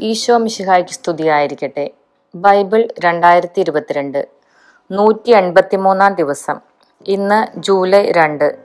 [0.00, 1.90] ഈശോ മിശിഹായ്ക്ക് സ്തുതിയായിരിക്കട്ടെ.
[2.34, 4.28] ബൈബിൾ രണ്ടായിരത്തി ഇരുപത്തിരണ്ട്
[4.90, 6.60] നൂറ്റി എൺപത്തിമൂന്നാം ദിവസം.
[7.06, 8.58] ഇന്ന് ജൂലൈ രണ്ട്.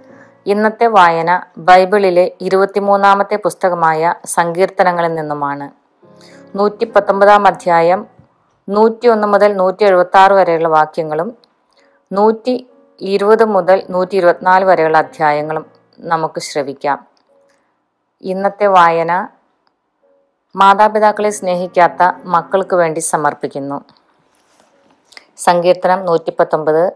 [0.46, 5.72] ഇന്നത്തെ വായന ബൈബിളിലെ ഇരുപത്തിമൂന്നാമത്തെ പുസ്തകമായ സങ്കീർത്തനങ്ങളിൽ നിന്നുമാണ്.
[6.57, 8.07] നൂറ്റി പത്തൊമ്പതാം അധ്യായം
[8.70, 11.38] നൂറ്റി ഒന്ന് മുതൽ നൂറ്റി എഴുപത്തി ആറ് വരെയുള്ള വാക്യങ്ങളും
[12.11, 12.68] നൂറ്റി
[13.02, 15.65] ഇരുപത് മുതൽ നൂറ്റി ഇരുപത്തിനാല് വരെയുള്ള അധ്യായങ്ങളും
[16.00, 17.07] നമുക്ക് ശ്രവിക്കാം.
[18.21, 19.27] ഇന്നത്തെ വായന
[20.56, 23.82] മാതാപിതാക്കളെ സ്നേഹിക്കാത്ത മക്കൾക്ക് വേണ്ടി സമർപ്പിക്കുന്നു.
[25.38, 26.94] സങ്കീർത്തനം നൂറ്റി പത്തൊമ്പത്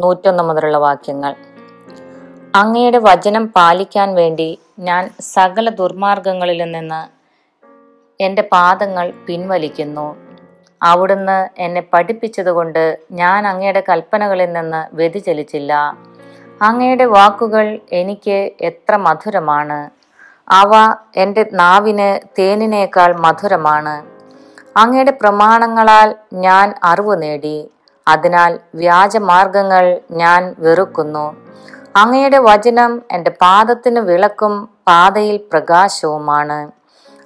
[0.00, 1.34] നൂറ്റൊന്ന് മുതലുള്ള വാക്യങ്ങൾ.
[2.54, 7.00] അങ്ങയുടെ വചനം പാലിക്കാൻ വേണ്ടി ഞാൻ സകല ദുർമാർഗങ്ങളിൽ നിന്ന്
[8.22, 10.16] എന്റെ പാദങ്ങൾ പിൻവലിക്കുന്നു.
[10.82, 15.96] അവിടുന്ന് എന്നെ പഠിപ്പിച്ചതുകൊണ്ട് ഞാൻ അങ്ങയുടെ കൽപ്പനകളിൽ നിന്ന് വ്യതിചലിച്ചില്ല.
[16.62, 20.03] അങ്ങയുടെ വാക്കുകൾ എനിക്ക് എത്ര മധുരമാണ്.
[20.48, 24.02] അവ എന്റെ നാവിന് തേനിനേക്കാൾ മധുരമാണ്.
[24.78, 27.70] അങ്ങയുടെ പ്രമാണങ്ങളാൽ ഞാൻ അറിവ് നേടി.
[28.08, 31.36] അതിനാൽ വ്യാജമാർഗങ്ങൾ ഞാൻ വെറുക്കുന്നു.
[31.96, 36.70] അങ്ങയുടെ വചനം എന്റെ പാദത്തിന് വിളക്കും പാതയിൽ പ്രകാശവുമാണ്.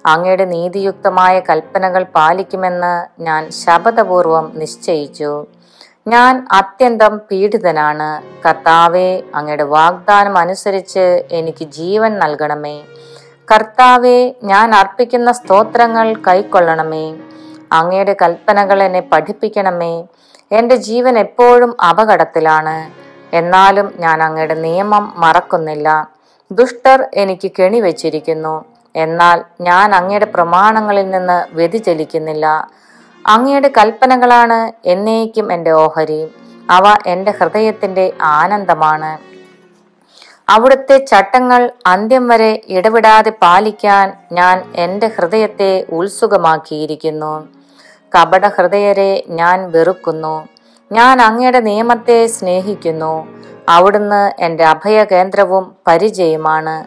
[0.05, 5.45] അങ്ങയുടെ നീതിയുക്തമായ കൽപ്പനകൾ പാലിക്കുമെന്ന് ഞാൻ ശപഥപൂർവം നിശ്ചയിച്ചു.
[6.07, 8.21] ഞാൻ അത്യന്തം പീഡിതനാണ്.
[8.47, 12.83] കർത്താവെ അങ്ങയുടെ വാഗ്ദാനം അനുസരിച്ച് എനിക്ക് ജീവൻ നൽകണമേ.
[13.51, 17.15] കർത്താവെ ഞാൻ അർപ്പിക്കുന്ന സ്തോത്രങ്ങൾ കൈക്കൊള്ളണമേ.
[17.71, 20.03] അങ്ങയുടെ കൽപ്പനകൾ എന്നെ പഠിപ്പിക്കണമേ.
[20.51, 22.91] എന്റെ ജീവൻ എപ്പോഴും അപകടത്തിലാണ്.
[23.35, 26.09] എന്നാലും ഞാൻ അങ്ങയുടെ നിയമം മറക്കുന്നില്ല.
[26.51, 32.69] ദുഷ്ടർ എനിക്ക് കെണി വെച്ചിരിക്കുന്നു എന്നാൽ ഞാൻ അങ്ങയുടെ പ്രമാണങ്ങളിൽ നിന്ന് വ്യതിചലിക്കുന്നില്ല.
[33.27, 36.27] അങ്ങയുടെ കൽപ്പനകളാണ് എന്നേക്കും എന്റെ ഓഹരി.
[36.69, 39.38] അവ എന്റെ ഹൃദയത്തിന്റെ ആനന്ദമാണ്.
[40.49, 47.47] അവിടുത്തെ ചട്ടങ്ങൾ അന്ത്യം വരെ ഇടപെടാതെ പാലിക്കാൻ ഞാൻ എന്റെ ഹൃദയത്തെ ഉത്സുകമാക്കിയിരിക്കുന്നു.
[48.15, 50.47] കപട ഹൃദയരെ ഞാൻ വെറുക്കുന്നു.
[50.91, 53.27] ഞാൻ അങ്ങയുടെ നിയമത്തെ സ്നേഹിക്കുന്നു.
[53.69, 56.85] അവിടുന്ന് എന്റെ അഭയകേന്ദ്രവും പരിചയമാണ്.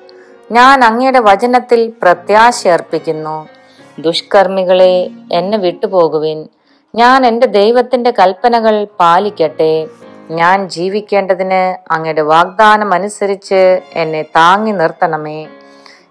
[0.53, 3.49] ഞാൻ അങ്ങയുടെ വചനത്തിൽ പ്രത്യാശ അർപ്പിക്കുന്നു.
[3.99, 6.49] ദുഷ്കർമ്മികളെ എന്നെ വിട്ടുപോകുവിൻ.
[6.95, 9.87] ഞാൻ എന്റെ ദൈവത്തിന്റെ കൽപ്പനകൾ പാലിക്കട്ടെ.
[10.31, 15.47] ഞാൻ ജീവിക്കേണ്ടതിന് അങ്ങയുടെ വാഗ്ദാനം അനുസരിച്ച് എന്നെ താങ്ങി നിർത്തണമേ.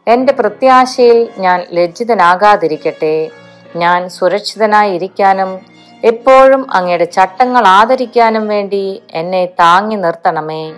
[0.08, 3.30] എന്റെ പ്രത്യാശയിൽ ഞാൻ ലജ്ജിതനാകാതിരിക്കട്ടെ.
[3.76, 5.60] ഞാൻ സുരക്ഷിതനായി ഇരിക്കാനും
[6.04, 10.74] എപ്പോഴും അങ്ങയുടെ ചട്ടങ്ങൾ ആദരിക്കാനും വേണ്ടി എന്നെ താങ്ങി നിർത്തണമേ.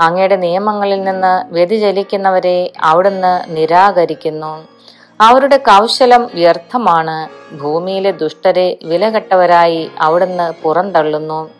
[0.00, 4.68] അങ്ങയുടെ നിയമങ്ങളിൽ നിന്ന് വ്യതിചലിക്കുന്നവരെ അവിടുന്ന് നിരാകരിക്കുന്നു.
[5.20, 7.28] അവരുടെ കൗശലം വ്യർത്ഥമാണ്.
[7.56, 11.50] ഭൂമിയിലെ ദുഷ്ടരെ വിലകെട്ടവരായി അവിടുന്ന് പുറന്തള്ളുന്നു.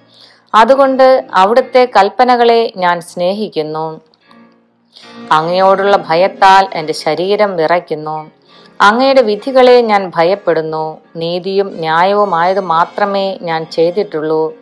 [0.54, 4.00] അതുകൊണ്ട് അവിടുത്തെ കൽപ്പനകളെ ഞാൻ സ്നേഹിക്കുന്നു.
[5.32, 8.30] അങ്ങയോടുള്ള ഭയത്താൽ എന്റെ ശരീരം വിറയ്ക്കുന്നു.
[8.80, 11.00] അങ്ങയുടെ വിധികളെ ഞാൻ ഭയപ്പെടുന്നു.
[11.16, 14.54] നീതിയും ന്യായവുമായത് മാത്രമേ ഞാൻ ചെയ്തിട്ടുള്ളൂ.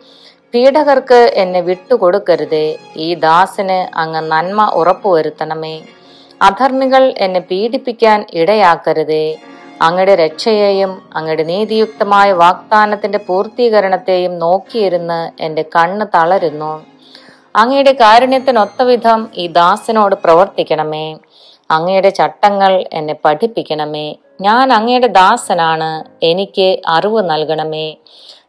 [0.53, 2.77] പീഡകർക്ക് എന്നെ വിട്ടുകൊടുക്കരുതേ.
[2.95, 5.81] ഈ ദാസന് അങ്ങ് നന്മ ഉറപ്പുവരുത്തണമേ.
[6.41, 9.37] അധർമ്മികൾ എന്നെ പീഡിപ്പിക്കാൻ ഇടയാക്കരുതേ.
[9.83, 16.73] അങ്ങയുടെ രക്ഷയെയും അങ്ങയുടെ നീതിയുക്തമായ വാഗ്ദാനത്തിന്റെ പൂർത്തീകരണത്തെയും നോക്കിയിരുന്ന് എന്റെ കണ്ണ് തളരുന്നു.
[17.55, 21.07] അങ്ങയുടെ കാരുണ്യത്തിനൊത്തവിധം ഈ ദാസനോട് പ്രവർത്തിക്കണമേ.
[21.71, 24.07] അങ്ങയുടെ ചട്ടങ്ങൾ എന്നെ പഠിപ്പിക്കണമേ.
[24.41, 25.89] ഞാൻ അങ്ങയുടെ ദാസനാണ്.
[26.25, 27.87] എനിക്ക് അറിവ് നൽകണമേ.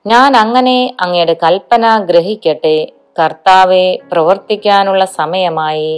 [0.07, 2.77] ഞാൻ അങ്ങനെ അങ്ങയുടെ കൽപ്പന ഗ്രഹിക്കട്ടെ.
[3.19, 5.95] കർത്താവെ പ്രവർത്തിക്കാനുള്ള സമയമായി.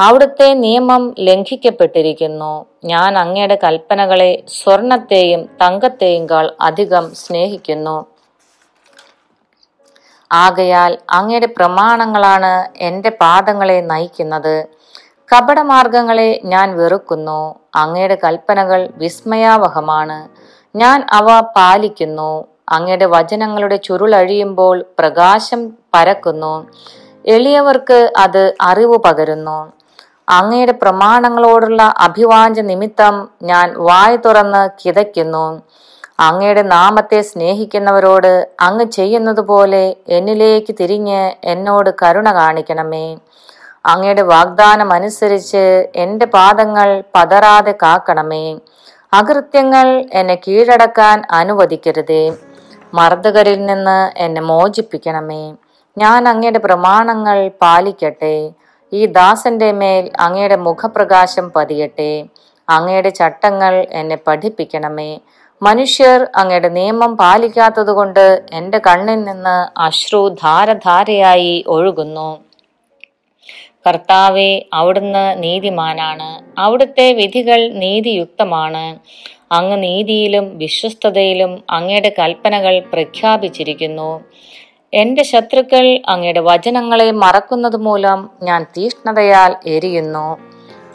[0.00, 2.66] അവിടുത്തെ നിയമം ലംഘിക്കപ്പെട്ടിരിക്കുന്നു.
[2.84, 7.96] ഞാൻ അങ്ങയുടെ കൽപ്പനകളെ സ്വർണത്തെയും തങ്കത്തെയും കാൾ അധികം സ്നേഹിക്കുന്നു.
[10.32, 12.52] ആകയാൽ അങ്ങയുടെ പ്രമാണങ്ങളാണ്
[12.82, 14.66] എന്റെ പാദങ്ങളെ നയിക്കുന്നത്.
[15.32, 17.40] കപടമാർഗങ്ങളെ ഞാൻ വെറുക്കുന്നു.
[17.76, 20.18] അങ്ങയുടെ കൽപ്പനകൾ വിസ്മയാവഹമാണ്.
[20.76, 22.30] ഞാൻ അവ പാലിക്കുന്നു.
[22.68, 25.60] അങ്ങയുടെ വചനങ്ങളുടെ ചുരുളഴിയുമ്പോൾ പ്രകാശം
[25.94, 26.54] പരക്കുന്നു.
[27.26, 29.58] എളിയവർക്ക് അത് അറിവ് പകരുന്നു.
[30.30, 35.62] അങ്ങയുടെ പ്രമാണങ്ങളോടുള്ള അഭിവാഞ്ച നിമിത്തം ഞാൻ വായ തുറന്ന് കിതയ്ക്കുന്നു.
[36.20, 43.18] അങ്ങയുടെ നാമത്തെ സ്നേഹിക്കുന്നവരോട് അങ്ങ് ചെയ്യുന്നതുപോലെ എന്നിലേക്ക് തിരിഞ്ഞ് എന്നോട് കരുണ കാണിക്കണമേ.
[43.86, 48.58] അങ്ങയുടെ വാഗ്ദാനം അനുസരിച്ച് എന്റെ പാദങ്ങൾ പതറാതെ കാക്കണമേ.
[49.12, 52.32] അകൃത്യങ്ങൾ എന്നെ കീഴടക്കാൻ അനുവദിക്കരുതേ.
[52.94, 55.54] മർദ്ദകരിൽ നിന്ന് എന്നെ മോചിപ്പിക്കണമേ.
[55.98, 58.50] ഞാൻ അങ്ങയുടെ പ്രമാണങ്ങൾ പാലിക്കട്ടെ.
[58.92, 62.26] ഈ ദാസന്റെ മേൽ അങ്ങയുടെ മുഖപ്രകാശം പതിയട്ടെ.
[62.68, 65.18] അങ്ങയുടെ ചട്ടങ്ങൾ എന്നെ പഠിപ്പിക്കണമേ.
[65.62, 72.28] മനുഷ്യർ അങ്ങയുടെ നിയമം പാലിക്കാത്തതുകൊണ്ട് എന്റെ കണ്ണിൽ നിന്ന് അശ്രു ധാരധാരയായി ഒഴുകുന്നു.
[73.86, 76.60] കർത്താവെ അവിടുന്ന് നീതിമാനാണ്.
[76.60, 78.98] അവിടുത്തെ വിധികൾ നീതിയുക്തമാണ്.
[79.52, 84.10] അങ്ങ് നീതിയിലും വിശ്വസ്തതയിലും അങ്ങയുടെ കൽപ്പനകൾ പ്രഖ്യാപിച്ചിരിക്കുന്നു.
[84.94, 90.38] എന്റെ ശത്രുക്കൾ അങ്ങയുടെ വചനങ്ങളെ മറക്കുന്നത് മൂലം ഞാൻ തീഷ്ണതയാൽ എരിയുന്നു.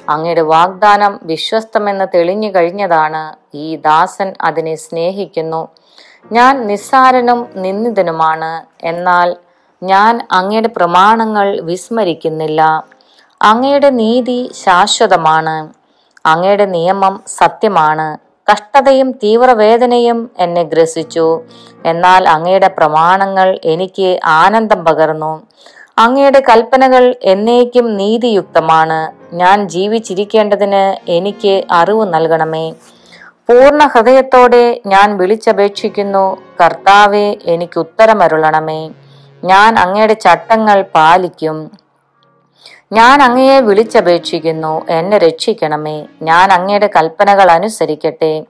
[0.09, 3.35] അങ്ങയുടെ വാഗ്ദാനം വിശ്വസ്തമെന്ന് തെളിഞ്ഞു കഴിഞ്ഞതാണ്.
[3.53, 5.67] ഈ ദാസൻ അതിനെ സ്നേഹിക്കുന്നു.
[6.31, 8.85] ഞാൻ നിസ്സാരനും നിന്ദിതനുമാണ്.
[8.85, 9.35] എന്നാൽ
[9.83, 12.83] ഞാൻ അങ്ങയുടെ പ്രമാണങ്ങൾ വിസ്മരിക്കുന്നില്ല.
[13.41, 15.73] അങ്ങയുടെ നീതി ശാശ്വതമാണ്.
[16.25, 18.24] അങ്ങയുടെ നിയമം സത്യമാണ്.
[18.51, 21.41] കഷ്ടതയും തീവ്രവേദനയും എന്നെ ഗ്രസിച്ചു.
[21.85, 25.43] എന്നാൽ അങ്ങയുടെ പ്രമാണങ്ങൾ എനിക്ക് ആനന്ദം പകർന്നു.
[25.97, 28.99] അങ്ങയുടെ കൽപ്പനകൾ എന്നേക്കും നീതിയുക്തമാണ്.
[29.35, 32.73] ഞാൻ ജീവിച്ചിരിക്കേണ്ടതിന് എനിക്ക് അറിവ് നൽകണമേ.
[33.49, 38.91] പൂർണ ഹൃദയത്തോടെ ഞാൻ വിളിച്ചപേക്ഷിക്കുന്നു കർത്താവെ എനിക്ക് ഉത്തരമരുളണമേ.
[39.43, 41.84] ഞാൻ അങ്ങയുടെ ചട്ടങ്ങൾ പാലിക്കും.
[42.91, 44.85] ഞാൻ അങ്ങയെ വിളിച്ചപേക്ഷിക്കുന്നു.
[44.89, 46.05] എന്നെ രക്ഷിക്കണമേ.
[46.21, 48.45] ഞാൻ അങ്ങയുടെ കൽപ്പനകൾ അനുസരിക്കട്ടെ.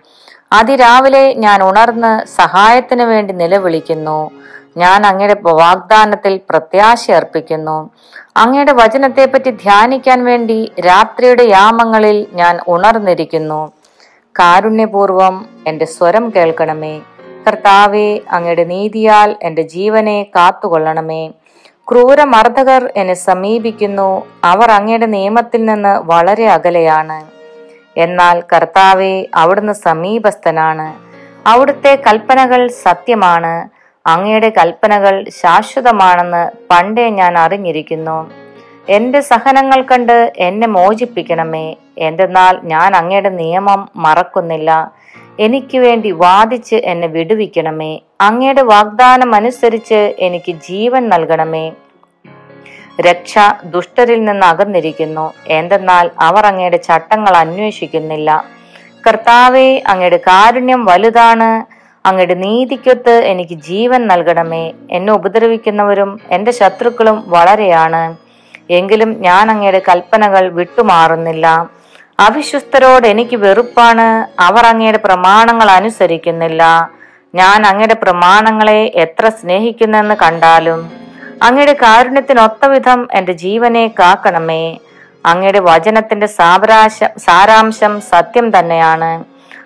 [0.52, 4.32] അതിരാവിലെ ഞാൻ ഉണർന്ന് സഹായത്തിന് വേണ്ടി നിലവിളിക്കുന്നു.
[4.78, 7.90] ഞാൻ അങ്ങയുടെ വാഗ്ദാനത്തിൽ പ്രത്യാശ അർപ്പിക്കുന്നു.
[8.38, 13.72] അങ്ങയുടെ വചനത്തെപ്പറ്റി ധ്യാനിക്കാൻ വേണ്ടി രാത്രിയുടെ യാമങ്ങളിൽ ഞാൻ ഉണർന്നിരിക്കുന്നു.
[14.40, 17.02] കാരുണ്യപൂർവം എന്റെ സ്വരം കേൾക്കണമേ.
[17.48, 21.32] കർത്താവെ അങ്ങയുടെ നീതിയാൽ എന്റെ ജീവനെ കാത്തുകൊള്ളണമേ.
[21.92, 24.26] ക്രൂരമർദ്ദകർ എന്നെ സമീപിക്കുന്നു.
[24.44, 27.26] അവർ അങ്ങയുടെ നിയമത്തിൽ നിന്ന് വളരെ അകലെയാണ്.
[28.00, 30.88] എന്നാൽ കർത്താവെ അവിടുന്ന് സമീപസ്ഥനാണ്.
[31.48, 33.70] അവിടുത്തെ കൽപ്പനകൾ സത്യമാണ്.
[34.08, 38.32] അങ്ങയുടെ കൽപ്പനകൾ ശാശ്വതമാണെന്ന് പണ്ടേ ഞാൻ അറിഞ്ഞിരിക്കുന്നു.
[38.90, 41.76] എന്റെ സഹനങ്ങൾ കണ്ട് എന്നെ മോചിപ്പിക്കണമേ.
[41.98, 44.94] എന്തെന്നാൽ ഞാൻ അങ്ങയുടെ നിയമം മറക്കുന്നില്ല.
[45.40, 48.00] എനിക്ക് വേണ്ടി വാദിച്ച് എന്നെ വിടുവിക്കണമേ.
[48.22, 51.72] അങ്ങയുടെ വാഗ്ദാനം അനുസരിച്ച് എനിക്ക് ജീവൻ നൽകണമേ.
[53.02, 55.34] രക്ഷ ദുഷ്ടരിൽ നിന്ന് അകന്നിരിക്കുന്നു.
[55.48, 58.46] എന്തെന്നാൽ അവർ അങ്ങയുടെ ചട്ടങ്ങൾ അന്വേഷിക്കുന്നില്ല.
[59.08, 61.66] കർത്താവെ അങ്ങയുടെ കാരുണ്യം വലുതാണ്.
[62.08, 64.74] അങ്ങയുടെ നീതിക്കൊത്ത് എനിക്ക് ജീവൻ നൽകണമേ.
[64.92, 68.16] എന്നെ ഉപദ്രവിക്കുന്നവരും എന്റെ ശത്രുക്കളും വളരെയാണ്.
[68.70, 71.70] എങ്കിലും ഞാൻ അങ്ങയുടെ കൽപ്പനകൾ വിട്ടുമാറുന്നില്ല.
[72.20, 74.42] അവിശ്വസ്തരോട് എനിക്ക് വെറുപ്പാണ്.
[74.42, 76.92] അവർ അങ്ങയുടെ പ്രമാണങ്ങൾ അനുസരിക്കുന്നില്ല.
[77.36, 80.92] ഞാൻ അങ്ങയുടെ പ്രമാണങ്ങളെ എത്ര സ്നേഹിക്കുന്നെന്ന് കണ്ടാലും
[81.44, 84.78] അങ്ങയുടെ കാരുണ്യത്തിനൊത്ത വിധം എന്റെ ജീവനെ കാക്കണമേ.
[85.26, 89.24] അങ്ങയുടെ വചനത്തിന്റെ സാവരാശ സാരാംശം സത്യം തന്നെയാണ്.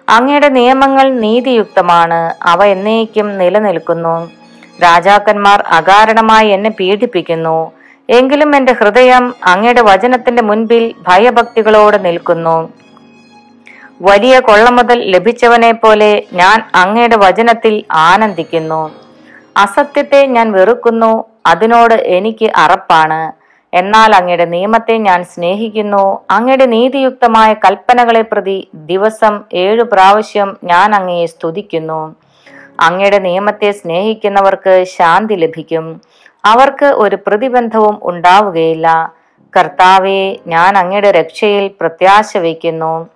[0.10, 2.36] അങ്ങയുടെ നിയമങ്ങൾ നീതിയുക്തമാണ്.
[2.44, 4.16] അവ എന്നേക്കും നിലനിൽക്കുന്നു.
[4.84, 7.72] രാജാക്കന്മാർ അകാരണമായി എന്നെ പീഡിപ്പിക്കുന്നു.
[8.18, 12.70] എങ്കിലും എന്റെ ഹൃദയം അങ്ങയുടെ വചനത്തിന്റെ മുൻപിൽ ഭയഭക്തികളോട് നിൽക്കുന്നു.
[14.02, 18.82] വലിയ കൊള്ള മുതൽ ലഭിച്ചവനെ പോലെ ഞാൻ അങ്ങയുടെ വചനത്തിൽ ആനന്ദിക്കുന്നു.
[19.58, 21.12] അസത്യത്തെ ഞാൻ വെറുക്കുന്നു
[21.46, 23.22] അതിനോട് എനിക്ക് അറപ്പാണ്.
[23.74, 32.16] എന്നാൽ അങ്ങയുടെ നിയമത്തെ ഞാൻ സ്നേഹിക്കുന്നു അങ്ങയുടെ നീതിയുക്തമായ കൽപ്പനകളെ പ്രതി ദിവസം ഏഴു പ്രാവശ്യം ഞാൻ അങ്ങയെ സ്തുതിക്കുന്നു.
[32.80, 36.02] അങ്ങയുടെ നിയമത്തെ സ്നേഹിക്കുന്നവർക്ക് ശാന്തി ലഭിക്കും.
[36.46, 39.12] അവർക്ക് ഒരു പ്രതിബന്ധവും ഉണ്ടാവുകയില്ല.
[39.58, 43.08] കർത്താവെ ഞാൻ അങ്ങയുടെ രക്ഷയിൽ പ്രത്യാശ വയ്ക്കുന്നു.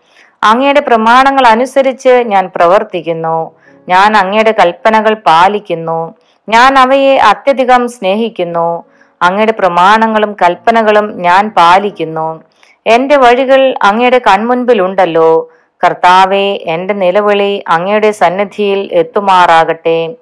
[0.43, 3.51] അങ്ങയുടെ പ്രമാണങ്ങൾ അനുസരിച്ച് ഞാൻ പ്രവർത്തിക്കുന്നു.
[3.89, 6.13] ഞാൻ അങ്ങയുടെ കൽപ്പനകൾ പാലിക്കുന്നു.
[6.49, 8.83] ഞാൻ അവയെ അത്യധികം സ്നേഹിക്കുന്നു.
[9.21, 12.43] അങ്ങയുടെ പ്രമാണങ്ങളും കൽപ്പനകളും ഞാൻ പാലിക്കുന്നു.
[12.87, 15.49] എന്റെ വഴികൾ അങ്ങയുടെ കൺമുൻപിലുണ്ടല്ലോ.
[15.85, 20.15] കർത്താവെ എന്റെ നിലവിളി അങ്ങയുടെ സന്നിധിയിൽ എത്തുമാറാകട്ടെ.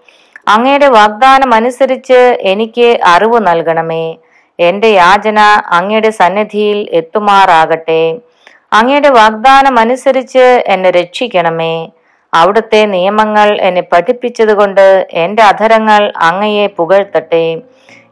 [0.48, 4.16] അങ്ങയുടെ വാഗ്ദാനം അനുസരിച്ച് എനിക്ക് അറിവ് നൽകണമേ.
[4.60, 8.18] എന്റെ യാചന അങ്ങയുടെ സന്നിധിയിൽ എത്തുമാറാകട്ടെ.
[8.74, 11.90] അങ്ങയുടെ വാഗ്ദാനം അനുസരിച്ച് എന്നെ രക്ഷിക്കണമേ.
[12.34, 17.62] അവിടുത്തെ നിയമങ്ങൾ എന്നെ പഠിപ്പിച്ചതുകൊണ്ട് എന്റെ അധരങ്ങൾ അങ്ങയെ പുകഴ്ത്തട്ടെ.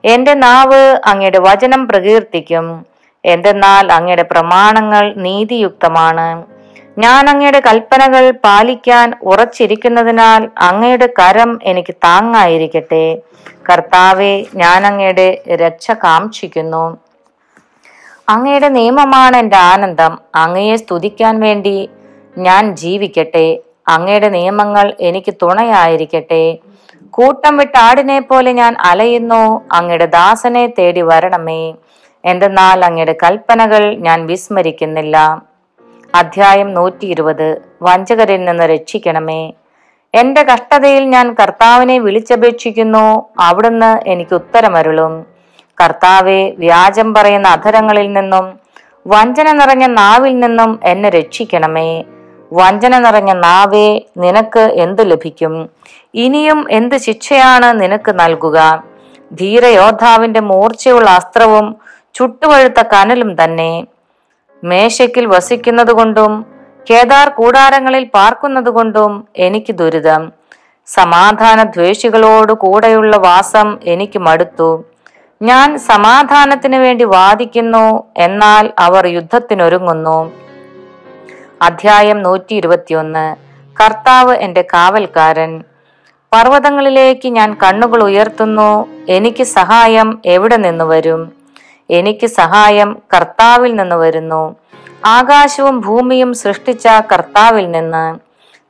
[0.05, 2.85] എന്റെ നാവ് അങ്ങയുടെ വചനം പ്രകീർത്തിക്കും.
[3.25, 6.58] എന്തെന്നാൽ അങ്ങയുടെ പ്രമാണങ്ങൾ നീതിയുക്തമാണ്.
[7.03, 13.05] ഞാൻ അങ്ങയുടെ കൽപ്പനകൾ പാലിക്കാൻ ഉറച്ചിരിക്കുന്നതിനാൽ അങ്ങയുടെ കരം എനിക്ക് താങ്ങായിരിക്കട്ടെ.
[13.69, 15.27] കർത്താവെ ഞാൻ അങ്ങയുടെ
[15.63, 16.97] രക്ഷ കാക്ഷിക്കുന്നു.
[18.29, 20.19] അങ്ങയുടെ നിയമമാണ് എന്റെ ആനന്ദം.
[20.35, 21.89] അങ്ങയെ സ്തുതിക്കാൻ വേണ്ടി
[22.37, 23.47] ഞാൻ ജീവിക്കട്ടെ.
[23.87, 26.43] അങ്ങയുടെ നിയമങ്ങൾ എനിക്ക് തുണയായിരിക്കട്ടെ.
[27.09, 29.43] കൂട്ടം വിട്ട ആടിനെ പോലെ ഞാൻ അലയുന്നു.
[29.73, 31.61] അങ്ങയുടെ ദാസനെ തേടി വരണമേ.
[32.25, 35.48] എന്തെന്നാൽ അങ്ങയുടെ കൽപ്പനകൾ ഞാൻ വിസ്മരിക്കുന്നില്ല.
[36.15, 39.53] അധ്യായം നൂറ്റി ഇരുപത് വഞ്ചകരിൽ നിന്ന് രക്ഷിക്കണമേ.
[40.13, 43.29] എന്റെ കഷ്ടതയിൽ ഞാൻ കർത്താവിനെ വിളിച്ചപേക്ഷിക്കുന്നു.
[43.39, 45.25] അവിടുന്ന് എനിക്ക് ഉത്തരമരുളും.
[45.81, 48.59] കർത്താവെ വ്യാജം പറയുന്ന അധരങ്ങളിൽ നിന്നും
[49.07, 52.03] വഞ്ചന നിറഞ്ഞ നാവിൽ നിന്നും എന്നെ രക്ഷിക്കണമേ.
[52.53, 55.69] വഞ്ചന നിറഞ്ഞ നാവേ നിനക്ക് എന്ത് ലഭിക്കും?
[56.13, 58.83] ഇനിയും എന്ത് ശിക്ഷയാണ് നിനക്ക് നൽകുക?
[59.31, 61.75] ധീരയോദ്ധാവിന്റെ മൂർച്ചയുള്ള അസ്ത്രവും
[62.13, 63.83] ചുട്ടുവഴുത്ത കനലും തന്നെ.
[64.63, 66.45] മേശയ്ക്കിൽ വസിക്കുന്നതുകൊണ്ടും
[66.89, 70.31] കേദാർ കൂടാരങ്ങളിൽ പാർക്കുന്നതുകൊണ്ടും എനിക്ക് ദുരിതം.
[70.85, 74.83] സമാധാന ദ്വേഷികളോട് കൂടെയുള്ള വാസം എനിക്ക് മടുത്തു.
[75.41, 80.31] ഞാൻ സമാധാനത്തിന് വേണ്ടി വാദിക്കുന്നു എന്നാൽ അവർ യുദ്ധത്തിനൊരുങ്ങുന്നു.
[81.61, 83.35] അധ്യായം നൂറ്റി ഇരുപത്തിയൊന്ന്
[83.81, 85.63] കർത്താവ് എന്റെ കാവൽക്കാരൻ.
[86.33, 91.38] പർവതങ്ങളിലേക്ക് ഞാൻ കണ്ണുകൾ ഉയർത്തുന്നു എനിക്ക് സഹായം എവിടെ നിന്ന് വരും?
[91.89, 94.55] എനിക്ക് സഹായം കർത്താവിൽ നിന്ന് വരുന്നു.
[95.05, 98.19] ആകാശവും ഭൂമിയും സൃഷ്ടിച്ച കർത്താവിൽ നിന്ന്.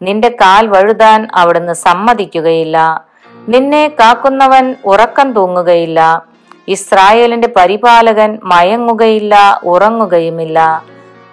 [0.03, 3.05] നിന്റെ കാൽ വഴുതാൻ അവിടുന്ന് സമ്മതിക്കുകയില്ല.
[3.49, 6.25] നിന്നെ കാക്കുന്നവൻ ഉറക്കം തൂങ്ങുകയില്ല.
[6.67, 10.83] ഇസ്രായേലിന്റെ പരിപാലകൻ മയങ്ങുകയില്ല ഉറങ്ങുകയുമില്ല.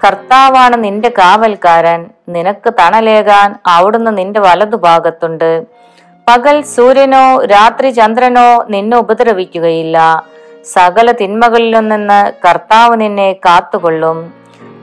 [0.06, 2.06] കർത്താവാണ് നിന്റെ കാവൽക്കാരൻ.
[2.28, 5.64] നിനക്ക് തണലേകാൻ അവിടുന്ന് നിന്റെ വലതുഭാഗത്തുണ്ട്.
[6.28, 10.24] പകൽ സൂര്യനോ രാത്രി ചന്ദ്രനോ നിന്നെ ഉപദ്രവിക്കുകയില്ല.
[10.72, 14.32] സകല തിന്മകളിലും നിന്ന് കർത്താവ് നിന്നെ കാത്തുകൊള്ളും.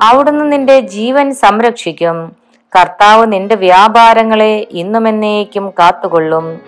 [0.01, 2.35] അവിടുന്ന് നിന്റെ ജീവൻ സംരക്ഷിക്കും.
[2.73, 6.59] കർത്താവ് നിന്റെ വ്യാപാരങ്ങളെ ഇന്നും എന്നേക്കും കാത്തുകൊള്ളും.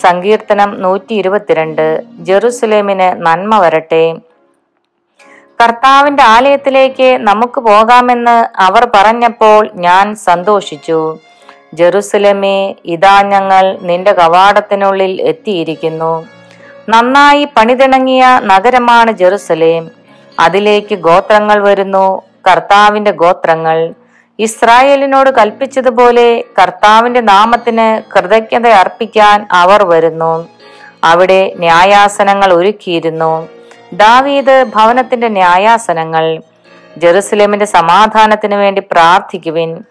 [0.00, 4.16] സങ്കീർത്തനം നൂറ്റി ഇരുപത്തിരണ്ട് ജെറുസലേമിന് നന്മ വരട്ടെ.
[5.62, 11.18] കർത്താവിന്റെ ആലയത്തിലേക്ക് നമുക്ക് പോകാമെന്ന് അവർ പറഞ്ഞപ്പോൾ ഞാൻ സന്തോഷിച്ചു.
[11.74, 16.41] ജെറുസലമേ ഇതാ ഞങ്ങൾ നിന്റെ കവാടത്തിനുള്ളിൽ എത്തിയിരിക്കുന്നു.
[16.88, 19.90] നന്നായി പണിതിണങ്ങിയ നഗരമാണ് ജെറുസലേം.
[20.40, 22.22] അതിലേക്ക് ഗോത്രങ്ങൾ വരുന്നു.
[22.50, 23.94] കർത്താവിന്റെ ഗോത്രങ്ങൾ.
[24.38, 30.48] ഇസ്രായേലിനോട് കൽപ്പിച്ചതുപോലെ കർത്താവിന്റെ നാമത്തിന് കൃതജ്ഞത അർപ്പിക്കാൻ അവർ വരുന്നു.
[31.04, 33.48] അവിടെ ന്യായാസനങ്ങൾ ഒരുക്കിയിരുന്നു.
[33.92, 36.40] ദാവീദ് ഭവനത്തിന്റെ ന്യായാസനങ്ങൾ.
[36.96, 39.82] ജെറുസലേമിന്റെ സമാധാനത്തിന് വേണ്ടി പ്രാർത്ഥിക്കുവിൻ.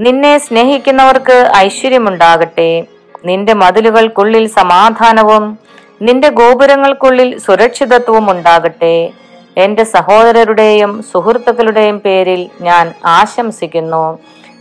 [0.00, 2.84] നിന്നെ സ്നേഹിക്കുന്നവർക്ക് ഐശ്വര്യമുണ്ടാകട്ടെ.
[3.24, 5.58] നിന്റെ മതിലുകൾക്കുള്ളിൽ സമാധാനവും
[6.04, 9.10] നിന്റെ ഗോപുരങ്ങൾക്കുള്ളിൽ സുരക്ഷിതത്വം ഉണ്ടാകട്ടെ.
[9.56, 14.18] എന്റെ സഹോദരരുടെയും സുഹൃത്തുക്കളുടെയും പേരിൽ ഞാൻ ആശംസിക്കുന്നു.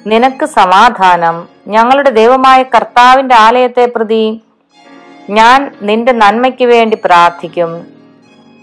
[0.08, 1.48] നിനക്ക് സമാധാനം.
[1.68, 4.42] ഞങ്ങളുടെ ദൈവമായ കർത്താവിന്റെ ആലയത്തെ പ്രതി
[5.30, 7.88] ഞാൻ നിന്റെ നന്മയ്ക്ക് വേണ്ടി പ്രാർത്ഥിക്കും.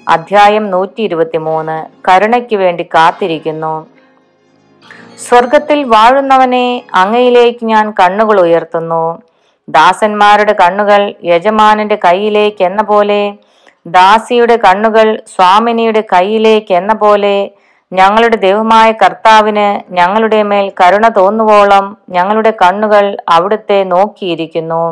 [0.08, 1.76] അധ്യായം നൂറ്റി ഇരുപത്തി മൂന്ന്
[2.08, 3.86] കരുണയ്ക്ക് വേണ്ടി കാത്തിരിക്കുന്നു.
[5.28, 9.22] സ്വർഗത്തിൽ വാഴുന്നവനെ അങ്ങയിലേക്ക് ഞാൻ കണ്ണുകൾ ഉയർത്തുന്നു.
[9.76, 13.34] ദാസന്മാരുടെ കണ്ണുകൾ യജമാനന്റെ കയ്യിലേക്ക് എന്ന പോലെ
[13.86, 17.50] ദാസിയുടെ കണ്ണുകൾ സ്വാമിനിയുടെ കയ്യിലേക്ക് എന്ന പോലെ
[17.92, 24.84] ഞങ്ങളുടെ ദൈവമായ കർത്താവിന് ഞങ്ങളുടെ മേൽ കരുണ തോന്നുവോളം ഞങ്ങളുടെ കണ്ണുകൾ അവിടുത്തെ നോക്കിയിരിക്കുന്നു.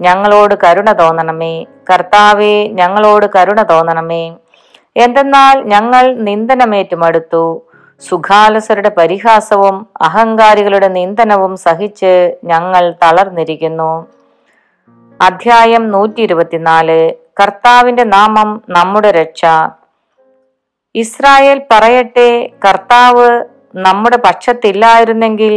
[0.00, 1.64] ഞങ്ങളോട് കരുണ തോന്നണമേ.
[1.90, 4.24] കർത്താവെ ഞങ്ങളോട് കരുണ തോന്നണമേ.
[4.96, 7.44] എന്തെന്നാൽ ഞങ്ങൾ നിന്ദനമേറ്റുമടുത്തു.
[8.00, 12.12] സുഖാലസരുടെ പരിഹാസവും അഹങ്കാരികളുടെ നിന്ദനവും സഹിച്ച്
[12.44, 14.06] ഞങ്ങൾ തളർന്നിരിക്കുന്നു.
[15.20, 19.44] അധ്യായം നൂറ്റി ഇരുപത്തിനാല് കർത്താവിന്റെ നാമം നമ്മുടെ രക്ഷ.
[20.94, 23.44] ഇസ്രായേൽ പറയട്ടെ കർത്താവ്
[23.76, 25.54] നമ്മുടെ പക്ഷത്തില്ലായിരുന്നെങ്കിൽ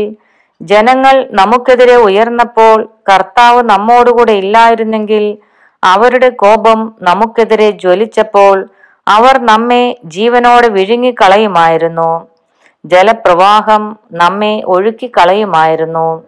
[0.62, 5.38] ജനങ്ങൾ നമുക്കെതിരെ ഉയർന്നപ്പോൾ കർത്താവ് നമ്മോടുകൂടെ ഇല്ലായിരുന്നെങ്കിൽ
[5.84, 8.56] അവരുടെ കോപം നമുക്കെതിരെ ജ്വലിച്ചപ്പോൾ
[9.08, 12.28] അവർ നമ്മെ ജീവനോട് വിഴുങ്ങിക്കളയുമായിരുന്നു.
[12.86, 16.24] ജലപ്രവാഹം നമ്മെ ഒഴുക്കിക്കളയുമായിരുന്നു.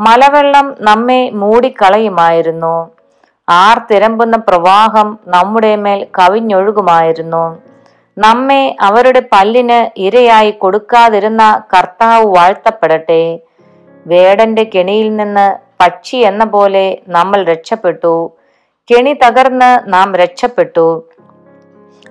[0.00, 2.90] മലവെള്ളം നമ്മെ മൂടിക്കളയുമായിരുന്നു.
[3.48, 7.58] ആർത്തിരമ്പുന്ന പ്രവാഹം നമ്മുടെ മേൽ കവിഞ്ഞൊഴുകുമായിരുന്നു.
[8.18, 13.38] നമ്മെ അവരുടെ പല്ലിന് ഇരയായി കൊടുക്കാതിരുന്ന കർത്താവ് വാഴ്ത്തപ്പെടട്ടെ.
[14.06, 18.32] വേടന്റെ കെണിയിൽ നിന്ന് പക്ഷി എന്ന പോലെ നമ്മൾ രക്ഷപ്പെട്ടു.
[18.90, 21.04] കെണി തകർന്ന് നാം രക്ഷപ്പെട്ടു.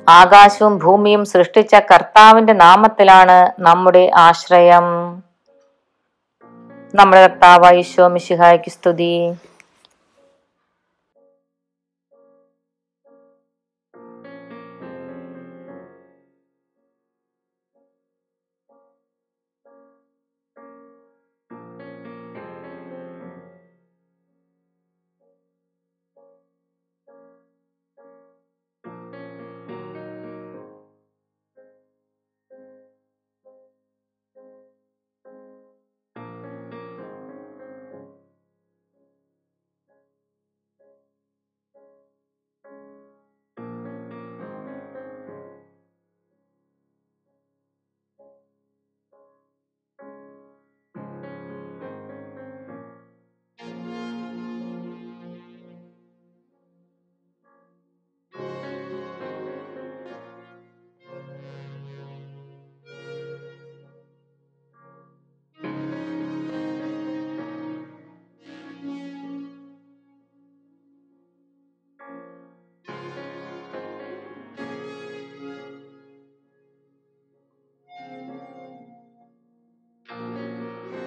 [0.09, 4.87] ആകാശവും ഭൂമിയും സൃഷ്ടിച്ച കർത്താവിന്റെ നാമത്തിലാണ് നമ്മുടെ ആശ്രയം.
[6.95, 9.33] നമ്മുടെ കർത്താവ് ഈശോ മിശിഹായ്ക്ക് സ്തുതി.